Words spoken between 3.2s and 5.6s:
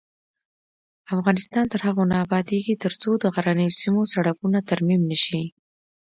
غرنیو سیمو سړکونه ترمیم نشي.